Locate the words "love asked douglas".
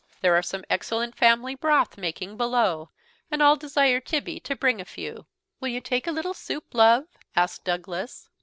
6.73-8.27